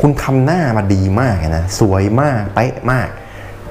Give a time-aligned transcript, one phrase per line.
[0.00, 3.08] คุณทำหน้ามาดีมากนะสวยมากเป๊ะมาก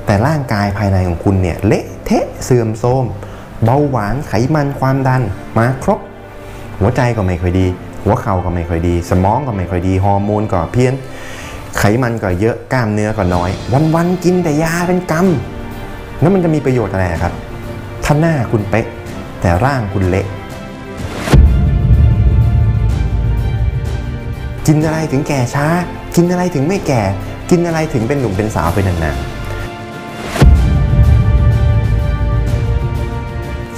[0.05, 3.05] แต่ร่างกายภายในของคุณเนี่ยเละเทะเสื่อมโทรม
[3.63, 5.21] เบาหวานไขมันความดัน
[5.57, 5.99] มาครบ
[6.79, 7.67] หัวใจก็ไม่ค่อยดี
[8.03, 10.93] หัวเข่าก็ไม่ค่อยดี สมองก็ไม่ค่อยดีฮอร์โมนก็เพี้ยน
[11.77, 13.49] ไขมันก็เยอะกล้ามเนื้อก็น้อย
[13.95, 15.27] วันๆกินแต่ยาเป็นกรรม
[16.21, 17.33] แล้วมันจะมีประโยชน์อะไรครับ
[18.03, 18.85] ถ้าหน้าคุณเป๊ะ
[19.41, 20.27] แต่ร่างคุณเละ
[24.65, 25.67] กินอะไรถึงแก่ช้า
[26.21, 27.01] กินอะไรถึงไม่แก่
[27.49, 29.25] กินอะไรถึงเป็นหนุ่มเป็นสาวไปนานๆ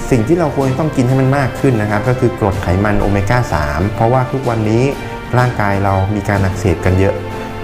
[0.10, 3.38] สิ่งที่เราควรต้องกินให้มันมากขึ้นนะครับ ก็คือกรดไขมันโอเมก้า
[3.68, 4.84] 3 เพราะว่าทุกวันนี้
[5.38, 7.16] ร่างกายเรามีการอักเสบกันเยอะ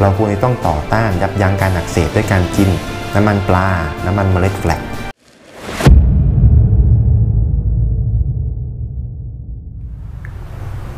[0.02, 2.70] เราควรต้องต่อต้านยับยั้งการอักเสบด้วยการกิน
[3.16, 3.68] น้ำมันปลา
[4.06, 4.82] น้ำมันเมล็ดแฟลก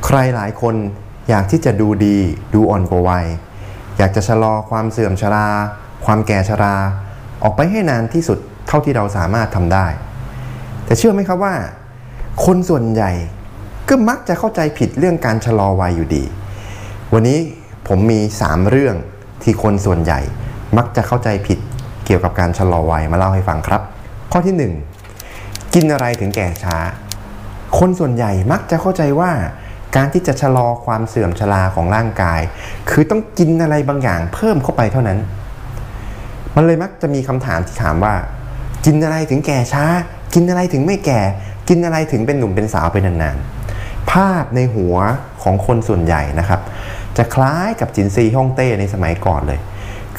[0.06, 0.76] ใครหลายคน
[1.30, 2.18] อยากที่จะดูดี
[2.54, 3.28] ดูอ่อนกว่าวัย
[4.00, 5.48] อยากจะชะลอความเสื่อมชรา
[6.06, 6.76] ความแก่ชรา
[7.44, 9.86] ออกไปให้นานที่สุดเท่าที่เราสามารถทำได้
[10.86, 11.56] แต่เชื่อไหมครับว่า
[12.46, 13.12] คนส่วนใหญ่
[13.90, 16.24] ก็มักจะเข้าใจผิดเรื่องการชะลอวัยอยู่ดี
[17.14, 17.40] วันนี้
[17.88, 18.96] ผมมี 3 เรื่อง
[19.44, 20.20] ที่คนส่วนใหญ่
[20.78, 21.60] มักจะเข้าใจผิด
[22.06, 23.82] เกี่ยวกับการชะลอวัยมาเล่าให้ฟังครับ
[24.32, 24.56] ข้อที่
[25.20, 26.78] 1 กินอะไรถึงแก่ช้า
[27.80, 29.32] คนส่วนใหญ่มักจะเข้าใจว่า
[29.96, 32.42] การที่จะชะลอความเสื่อมชราของร่างกาย
[32.90, 35.20] คือต้องกินอะไรบางอย่างเพิ่มเข้าไปเท่านั้น
[36.56, 38.14] มันเลยมักจะมีคำถามที่ถามว่า
[38.86, 39.86] กินอะไรถึงแก่ช้า
[40.34, 41.22] กินอะไรถึงไม่แก่
[41.70, 44.96] กินอะไรถึงเป็นหนุ่มเป็นสาวไปนานๆ ภาพในหัว
[45.44, 46.62] ของคนส่วนใหญ่นะครับ
[47.18, 49.60] จะคล้ายกับจินซีฮ่องเต้ในสมัยก่อนเลย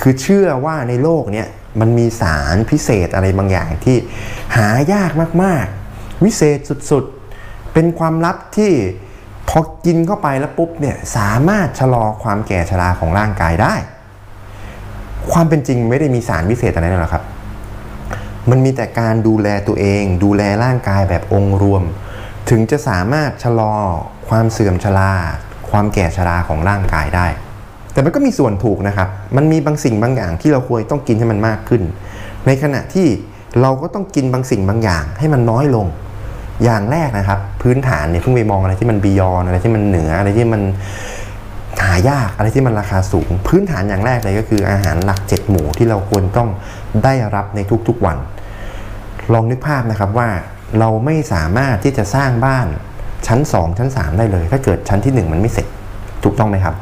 [0.00, 1.44] คือเชื่อว่าในโลกนี้
[1.80, 3.96] มันมีสารพิเศษอะไรบางอย่างที่
[4.56, 5.10] หายาก
[5.42, 6.58] มากๆ วิเศษ
[6.90, 8.72] สุดๆ เป็นความลับที่
[9.50, 13.74] พอกินเข้าไปแล้วปุ๊บเนี่ยสามารถชะลอความแก่ชราของร่างกายได้
[15.32, 17.24] ความเป็นจริงไม่ได้มีสารพิเศษอะไรนั่นหรอกครับ
[18.50, 21.82] มันมีแต่การดูแลตัวเอง ดูแลร่างกายแบบองค์รวม
[22.50, 23.74] ถึงจะสามารถชะลอ
[24.28, 25.12] ความเสื่อมชรา
[25.70, 27.26] ความแก่ชราของร่างกายได้
[27.92, 31.82] แต่มันก็มีส่วนถูกนะครับ มันมีบางสิ่งบางอย่างที่เราควรต้องกินให้มันมากขึ้น
[32.46, 33.08] ในขณะที่
[33.60, 35.86] เราก็ต้องกินบางสิ่งบางอย่างให้มันน้อยลง
[36.64, 40.62] อย่างแรกนะครับ พื้นฐานเนี่ยเพิ่งไปมองอะไรที่มันบียอนอะไรที่มันเหนืออะไรที่มัน
[41.84, 46.48] หายากอะไรที่มันราคาสูง พื้นฐานอย่างแรกเลยก็คืออาหารหลักเจ็ดหมู่ที่เราควรต้อง
[47.04, 48.18] ได้รับในทุกๆวัน
[49.32, 50.28] ลองนึกภาพนะครับว่า
[50.78, 52.66] เราไม่สามารถที่จะสร้างบ้าน
[53.26, 55.66] ชั้น 2 ชั้น 3 ได้เลย ถ้าเกิดชั้นที่ 1 มันไม่เสร็จ
[56.24, 56.74] ถูกต้องไหมครับ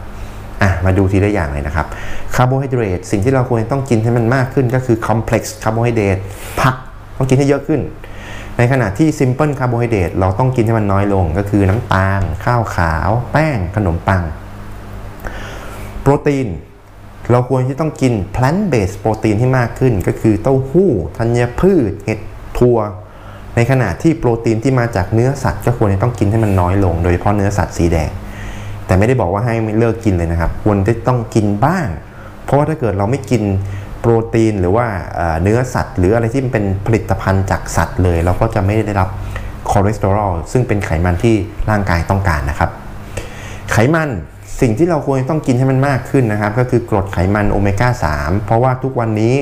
[0.62, 1.86] อะมาดูทีละอย่างเลยนะครับ
[2.34, 6.18] คาร์โบไฮเดรตสิ่งที่เราควรต้องกินให้มันมากขึ้นก็คือ complex คาร์โบไฮเดรต
[6.60, 6.74] ผัก
[7.16, 7.80] ต้องกินให้เยอะขึ้น
[8.58, 14.22] ในขณะที่ simple คาร์โบไฮเดรตเราต้องกินให้มันน้อยลงก็คือน้ำตาล ข้าวขาว แป้ง ขนมปัง
[16.02, 16.48] โปรตีน
[17.30, 22.18] เราควรที่ต้องกิน plant based โปรตีนที่มากขึ้น ก็คือเต้าหู้ธัญพืช เห็ด
[22.58, 22.78] ถั่ว
[23.56, 28.10] ในขณะที่โปรตีนที่มาจากเนื้อสัตว์ ก็ควรจะต้องกินให้มันน้อยลง โดยเฉพาะเนื้อสัตว์สีแดง
[28.86, 31.86] แต่ไม่ได้บอกว่าให้เลิกกินเลยนะครับ ควรจะต้องกินบ้าง
[32.44, 33.42] เพราะว่าถ้าเกิดเราไม่กิน
[34.00, 34.86] โปรตีนหรือว่า
[35.42, 39.08] เนื้อสัตว์ หรืออะไรที่เป็นผลิตภัณฑ์จากสัตว์เลย เราก็จะไม่ได้รับ
[39.70, 41.36] คอเลสเตอรอลซึ่งเป็นไขมันที่
[41.70, 42.70] ร่างกายต้องการนะครับ
[43.72, 44.08] ไขมัน
[44.60, 47.88] สิ่งที่เราควรต้องกินให้มันมากขึ้นนะครับ ก็คือกรดไขมันโอเมก้า
[48.18, 49.34] 3 เพราะว่าทุกวันนี้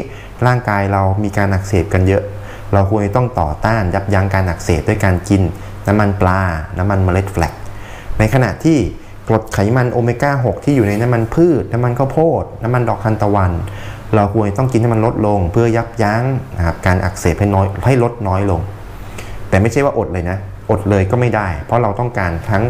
[0.46, 2.22] ร่างกายเรามีการอักเสบกันเยอะ
[2.72, 5.42] เราควรต้องต่อต้านยับยั้งการอักเสบด้วยการกิน
[5.86, 6.40] น้ำมันปลา
[6.78, 7.54] น้ำมันเมล็ดแฟลก
[8.18, 8.78] ในขณะที่
[9.28, 13.52] กรดไขมันโอเมก้า 6 ที่อยู่ในน้ำมันพืช น้ำมันข้าวโพด น้ำมันดอกทานตะวัน
[14.14, 16.24] เราควรต้องกินให้มันลดลง เพื่อยับยั้ง
[16.56, 18.60] นะครับการอักเสบให้น้อยให้ลดน้อยลง
[19.48, 20.38] แต่ไม่ใช่ว่าอดเลยนะ
[20.70, 22.62] อดเลยก็ไม่ได้ เพราะเราต้องการทั้ง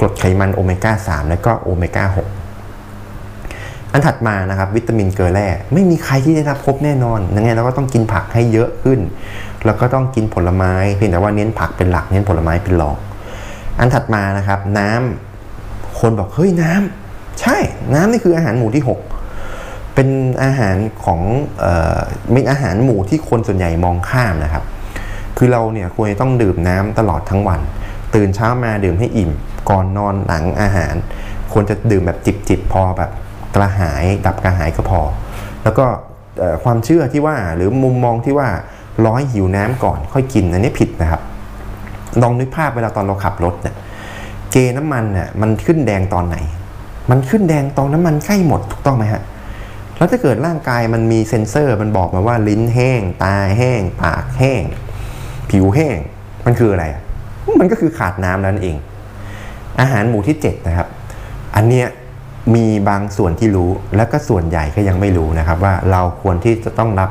[0.00, 9.00] กรดไขมันโอเมก้า 3 และก็โอเมก้า 6 อันถัดมานะครับวิตามินเกลือแร่ไม่มีใครที่ได้รับครบแน่นอนยังไงเราก็ต้องกินผักให้เยอะขึ้น
[9.64, 12.96] แล้วก็ต้องกินผลไม้เพียงแต่ว่าเน้นผักเป็นหลักเน้นผลไม้เป็นรอง
[13.78, 17.56] อันถัดมานะครับน้ำคนบอกเฮ้ยน้ำใช่
[17.94, 19.13] น้ำนี่คืออาหารหมู่ที่ 6
[19.94, 20.08] เป็น
[20.44, 21.20] อาหารของ
[21.58, 21.98] เอ่อ
[22.32, 24.64] เป็นอาหารหมู่ที่คนส่วนใหญ่มองข้ามนะครับ
[25.36, 27.60] คือเราเนี่ยควรจะต้องดื่มน้ำตลอดทั้งวัน
[28.14, 29.30] ตื่นเช้ามาดื่มให้อิ่ม
[29.70, 30.94] ก่อนนอนหลังอาหาร
[31.52, 32.18] ควรจะดื่มแบบ
[32.48, 33.10] จิบๆพอแบบ
[33.54, 35.00] กระหายดับกระหายก็พอ
[35.64, 35.86] แล้วก็
[36.64, 38.48] ความเชื่อที่ว่าหรือมุมมองที่ว่า
[39.06, 41.20] ร้อยหิวน้ำก่อนค่อยกินอันนี้ผิดนะครับ
[42.22, 43.76] ลองนึกภาพเวลาตอนเราขับรถเนี่ย
[44.52, 46.36] เกน้ำมันเนี่ยมันขึ้นแดงตอนไหน
[47.10, 49.22] มันขึ้นแดงตอนน้ำมันใกล้หมดถูกต้องไหมฮะ
[50.04, 54.62] แล้วถ้าเกิดร่างกายมันมีเซ็นเซอร์มันบอกมาว่าลิ้นแห้ง ตาแห้ง ปากแห้ง
[55.50, 55.98] ผิวแห้ง
[56.46, 56.86] มันคืออะไร
[57.60, 58.76] มันก็คือขาดน้ำนั่นเอง
[59.80, 60.88] อาหารหมู่ที่7นะครับ
[61.56, 61.86] อันเนี้ย
[62.54, 67.10] มีบางส่วนที่รู้และก็ส่วนใหญ่ก็ยังไม่รู้นะครับ ว่าเราควรที่จะต้องรับ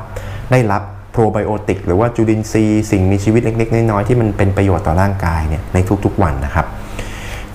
[0.51, 6.65] ได้รับโปรไบโอติกหรือว่าจุลินทรีย์สิ่งมีชีวิตเล็ก ๆ น้อยๆที่มันเป็นประโยชน์ต่อร่างกายเนี่ยในทุกๆวันนะครับ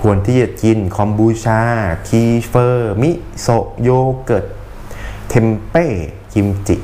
[0.02, 1.60] ควรที่จะกินคอมบูชา
[2.08, 3.48] คีเฟอร์ มิโซ
[3.82, 3.90] โย
[4.24, 4.44] เกิร์ต
[5.28, 5.86] เทมเป้
[6.34, 6.76] กิมจิ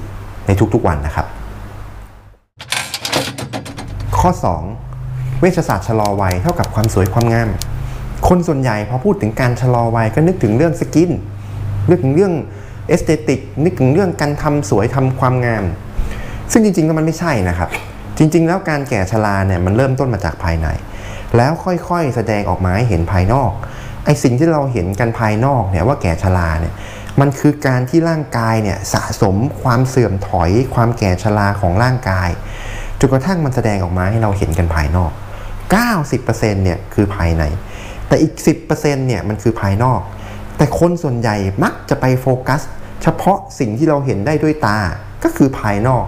[0.47, 1.27] ในทุกๆวันนะครับ
[4.19, 4.31] ข้อ
[4.87, 7.49] 2 เวชศาสตร์ชะลอวัยเท่ากับความสวยความงาม
[8.29, 11.11] คนส่วนใหญ่พอพูดถึงการชะลอวัยก็นึกถึงเรื่อง skin
[11.91, 12.33] นึกถึงเรื่อง
[12.89, 15.65] aesthetic นึกถึงเรื่องการทำสวยทำความงาม
[16.53, 17.69] ซึ่งจริงๆแล้วมันไม่ใช่นะครับ
[18.19, 20.69] จริง ๆ แล้วการแก่ชราเนี่ยมันเริ่มต้นมาจากภายใน
[21.37, 23.51] แล้วค่อยๆ แสดงออกมาให้เห็นภายนอก
[24.05, 26.75] ไอสิ่งที่เราเห็นกันภายนอกเนี่ยว่าแก่ชราเนี่ย
[27.21, 32.31] มันคือการที่ร่างกายเนี่ยสะสมความเสื่อมถอย ความแก่ชราของร่างกาย
[33.01, 35.13] จนกระทั่งมันแสดงออกมาให้เราเห็นกันภายนอก
[35.83, 37.43] 90%เนี่ยคือภายใน
[38.09, 38.33] แต่อีก
[38.69, 40.01] 10%เนี่ยมันคือภายนอก
[40.57, 42.61] แต่คนส่วนใหญ่มักจะไปโฟกัส
[43.03, 44.79] เฉพาะสิ่งที่เราเห็นได้ด้วยตา
[45.25, 46.05] ก็คือภายนอก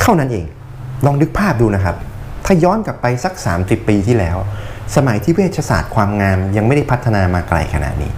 [0.00, 0.46] เท่านั้นเอง
[1.04, 1.96] ลองนึกภาพดูนะครับ
[2.44, 4.36] ถ้าย้อนกลับไปสัก 30 ปีที่แล้ว
[4.96, 8.12] สมัยที่เวชศาสตร์ความงามยังไม่ได้พัฒนามาไกลขนาดนี้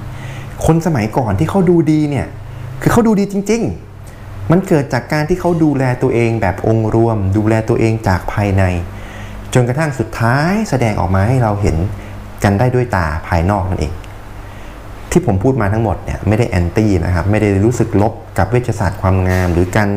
[0.65, 2.27] คนสมัยก่อนที่เขาดูดีเนี่ย
[2.83, 3.63] คือเขาดูดีจริง
[4.07, 8.63] ๆ มันเกิดจากการที่เขาดูแลตัวเองแบบองค์รวม ดูแลตัวเองจากภายใน
[9.55, 11.77] จนกระทั่งสุดท้ายแสดงออกมาให้เราเห็น
[12.45, 13.93] กันได้ด้วยตาภายนอกนั่นเอง
[15.11, 19.89] ที่ผมพูดมาทั้งหมดเนี่ยไม่ได้แอนตี้นะครับไม่ได้รู้สึกลบกับเวชศาสตร์ความงาม หรือการ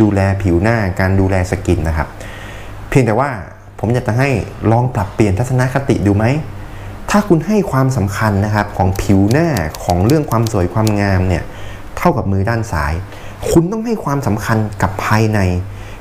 [0.00, 2.08] ดูแลผิวหน้าการดูแลสกินนะครับ
[2.88, 3.30] เพียงแต่ว่า
[3.78, 4.28] ผมอยากจะให้
[4.70, 6.24] ลองปรับเปลี่ยนทัศนคติดูไหม
[7.10, 9.48] ถ้าคุณให้ความสำคัญนะครับ ของผิวหน้า
[9.84, 11.44] ของเรื่องความสวยความงามเนี่ย
[11.98, 12.92] เท่ากับมือด้านซ้าย
[13.50, 15.38] คุณต้องให้ความสำคัญกับภายใน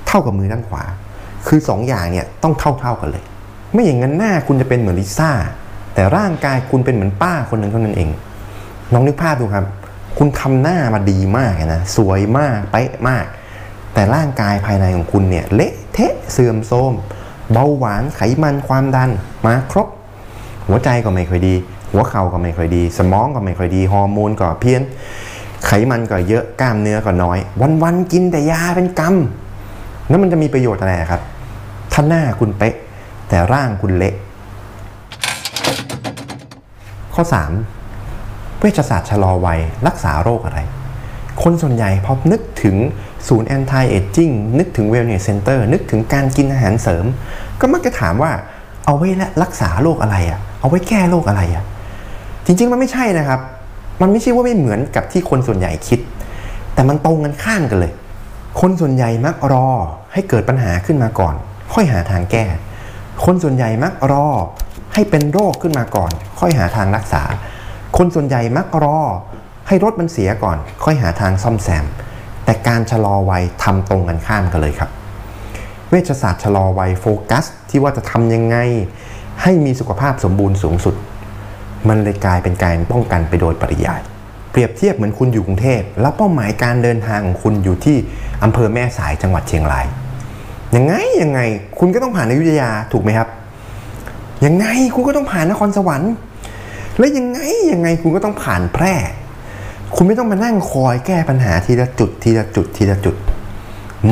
[0.08, 0.84] เท่ากับมือด้านขวา
[1.48, 3.24] คือ2ออย่างเนี่ยต้องเท่าเท่ากันเลย
[3.74, 5.32] ไม่อย่างนั้นหน้าคุณจะเป็นเหมือนลิซ่า
[5.94, 8.10] แต่ร่างกายคุณเป็นเหมือนป้าคนหนึ่งเท่านั้นเอง
[8.94, 9.66] ลองนึกภาพดูครับ
[10.18, 13.26] คุณทำหน้ามาดีมากนะสวยมากเป๊ะมาก
[13.94, 16.94] แต่ร่างกายภายในของคุณเนี่ยเละเทะเสื่อมโทรม
[17.52, 19.10] เบาหวานไขมันความดัน
[19.46, 19.88] มาครบ
[20.68, 21.56] หัวใจก็ไม่ค่อยดี
[21.92, 24.82] หัวเข่าก็ไม่ค่อยดี สมองก็ไม่ค่อยดีฮอร์โมนก็เพี้ยน
[25.66, 27.38] ไขมันก็เยอะกล้ามเนื้อก็น้อย
[27.84, 29.16] วันๆกินแต่ยาเป็นกรรม
[30.10, 31.22] แล้วมันจะมีประโยชน์อะไรครับ
[31.94, 32.76] ถ้าหน้าคุณเป๊ะ
[33.30, 34.16] แต่ร่างคุณเละ
[37.14, 37.24] ข้อ
[37.92, 40.60] 3 เวชศาสตร์ชะลอวัยรักษาโรคอะไร
[41.44, 42.76] คนส่วนใหญ่พอนึกถึง
[43.28, 44.30] ศูนย์ anti-aging
[44.60, 47.06] นึกถึง wellness center นึกถึงการกินอาหารเสริม
[47.60, 48.32] ก็มักจะถามว่า
[48.86, 49.10] เอาไว้
[49.44, 51.64] รักษาโรคอะไรอะเอาไว้แก้โรคอะไรอะ
[52.48, 53.40] จริงๆมันไม่ใช่นะครับ
[54.02, 56.00] มันไม่ใช่ว่าไม่เหมือนกับที่คนส่วนใหญ่คิด
[56.74, 57.94] แต่มันตรงกันข้ามกันเลย
[58.62, 59.68] คนส่วนใหญ่มักรอ
[60.14, 61.36] ให้เกิดปัญหาขึ้นมาก่อน
[61.74, 62.46] ค่อยหาทางแก้
[63.26, 64.28] คนส่วนใหญ่มักรอ
[64.94, 67.24] ให้เป็นโรคขึ้นมาก่อน ค่อยหาทางรักษา
[67.98, 69.00] คนส่วนใหญ่มักรอ
[69.68, 71.86] ให้รถมันเสียก่อน ค่อยหาทางซ่อมแซม
[72.46, 74.90] แต่การชะลอวัยทำตรงกันข้ามกันเลยครับ
[75.90, 78.58] เวชศาสตร์ชะลอวัยโฟกัส ที่ว่าจะทำยังไง
[79.42, 80.96] ให้มีสุขภาพสมบูรณ์สูงสุด
[81.88, 84.02] มันเลยกลายเป็นการป้องกันไปโดยปริยาย
[84.52, 87.98] เปรียบเทียบเหมือนคุณอยู่กรุงเทพแล้วเป้าหมายการเดินทางของคุณอยู่ที่
[88.44, 89.86] อำเภอแม่สายจังหวัดเชียงราย
[90.76, 91.40] ยังไงยังไง
[91.80, 93.28] คุณก็ต้องผ่านอยุธยาถูกไหมครับ
[94.46, 96.14] ยังไงคุณก็ต้องผ่านนครสวรรค์
[96.98, 97.40] และยังไง
[97.72, 98.96] ยังไงคุณก็ต้องผ่านแพร่
[99.96, 103.16] คุณไม่ต้องมานั่งคอยแก้ปัญหาทีละจุดทีละจุดทีละจุด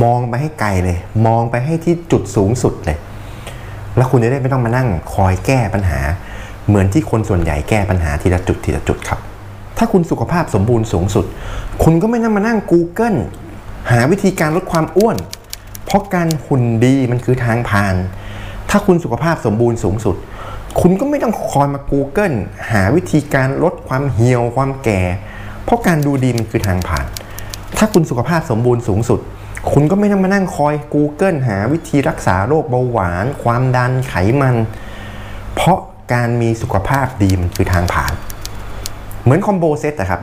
[0.04, 2.98] มองไปให้ไกลเลย มองไปให้ที่จุดสูงสุดเลย
[3.96, 6.00] แล้วคุณจะได้ไม่ต้องมานั่งคอยแก้ปัญหา
[6.68, 9.20] เหมือนที่คนส่วนใหญ่แก้ปัญหาทีละจุดทีละจุดครับ
[9.78, 11.26] ถ้าคุณสุขภาพสมบูรณ์สูงสุด
[11.84, 13.18] คุณก็ไม่ต้องมานั่ง Google
[13.92, 15.18] หาวิธีการลดความอ้วน
[15.86, 17.96] เพราะการหุ่นดีมันคือทางผ่าน
[18.70, 20.16] ถ้าคุณสุขภาพสมบูรณ์สูงสุด
[20.82, 22.36] คุณก็ไม่ต้องคอยมา Google
[22.72, 25.02] หาวิธีการลดความเหี่ยวความแก่
[25.64, 27.06] เพราะการดูดีมันคือทางผ่าน
[27.78, 29.20] ถ้าคุณสุขภาพสมบูรณ์สูงสุด
[29.72, 34.56] คุณก็ไม่ต้องมานั่งคอย Google หาวิธีรักษาโรคเบาหวาน ความดันไขมัน
[35.56, 35.80] เพราะ
[36.14, 38.14] การมีสุขภาพดีมันคือทางผ่าน
[39.24, 40.22] เหมือนคอมโบเซตนะครับ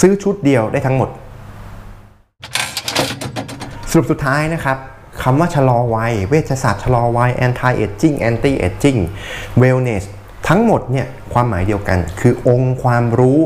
[0.00, 1.08] ซื้อชุดเดียวได้ทั้งหมด
[3.90, 4.76] สรุปสุดท้ายนะครับ
[5.22, 9.00] คำว่าชะลอวัย เวชศาสตร์ชะลอวัย anti aging anti aging
[9.62, 10.04] wellness
[10.48, 13.40] ทั้งหมดเนี่ยความหมายเดียวกัน คือองค์ความรู้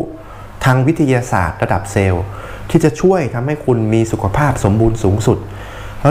[0.65, 2.25] ทางวิทยาศาสตร์ระดับเซลล์
[2.71, 5.39] ที่จะช่วยทำให้คุณมีสุขภาพสมบูรณ์สูงสุด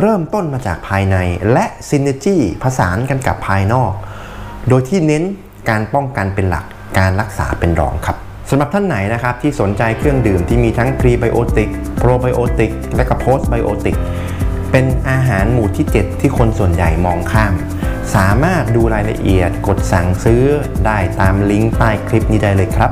[0.02, 1.18] เริ่มต้นมาจากภายใน
[1.52, 3.92] และซินเนจี้ผสานกันกับภายนอก
[4.70, 5.24] โดยที่เน้น
[5.70, 6.66] การป้องกันเป็นหลัก
[6.98, 8.18] การรักษาเป็นรองครับ
[8.50, 13.98] สำหรับท่านไหนนะครับที่สนใจเครื่องดื่มที่มีทั้งพรีไบโอติกโปรไบโอติกและก็โพสไบโอติก
[14.72, 17.54] เป็นอาหารหมู่ที่ 7 ที่คนส่วนใหญ่มองข้าม
[18.16, 20.44] สามารถดูรายละเอียดกดสั่งซื้อ
[20.86, 22.92] ได้ตามลิงก์ใต้คลิปนี้ได้เลยครับ